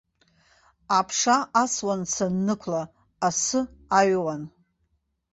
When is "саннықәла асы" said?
2.13-3.59